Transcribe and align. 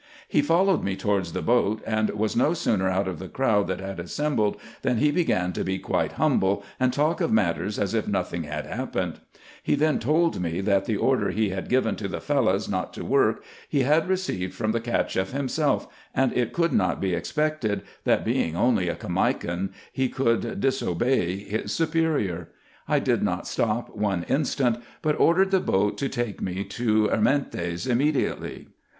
He 0.27 0.41
followed 0.41 0.83
me 0.83 0.95
towards 0.95 1.31
the 1.33 1.43
boat, 1.43 1.79
and 1.85 2.09
was 2.09 2.35
no 2.35 2.55
sooner 2.55 2.89
out 2.89 3.07
of 3.07 3.19
the 3.19 3.27
crowd 3.29 3.67
that 3.67 3.79
had 3.79 3.99
assembled, 3.99 4.57
than 4.81 4.97
he 4.97 5.11
began 5.11 5.53
to 5.53 5.63
be 5.63 5.77
quite 5.77 6.13
humble, 6.13 6.63
and 6.79 6.91
talk 6.91 7.21
of 7.21 7.31
matters 7.31 7.77
as 7.77 7.93
if 7.93 8.07
nothing 8.07 8.41
had 8.45 8.65
happened. 8.65 9.19
He 9.61 9.75
then 9.75 9.99
told 9.99 10.41
me, 10.41 10.59
that 10.61 10.85
the 10.85 10.97
order 10.97 11.29
he 11.29 11.49
had 11.49 11.69
given 11.69 11.95
to 11.97 12.07
the 12.07 12.19
Fellahs 12.19 12.67
not 12.67 12.93
to 12.95 13.05
work 13.05 13.43
he 13.69 13.81
had 13.83 14.07
received 14.09 14.55
from 14.55 14.71
the 14.71 14.79
Cacheff 14.79 15.33
himself, 15.33 15.87
and 16.15 16.33
it 16.33 16.51
covdd 16.51 16.71
not 16.71 16.99
be 16.99 17.13
expected, 17.13 17.83
that, 18.03 18.25
being 18.25 18.55
only 18.55 18.89
a 18.89 18.95
Caimakan, 18.95 19.69
he 19.93 20.09
could 20.09 20.59
disobey 20.59 21.37
his 21.37 21.73
su 21.73 21.85
48 21.85 22.03
RESEARCHES 22.03 22.05
AND 22.07 22.07
OPERATIONS 22.07 22.27
perior. 22.27 22.49
I 22.87 22.97
did 22.99 23.21
not 23.21 23.45
stop 23.47 23.95
one 23.95 24.23
instant, 24.23 24.79
but 25.03 25.19
ordered 25.19 25.51
the 25.51 25.59
boat 25.59 25.99
to 25.99 26.09
take 26.09 26.41
me 26.41 26.63
to 26.63 27.07
Ermentes 27.11 27.85
immediately. 27.85 28.69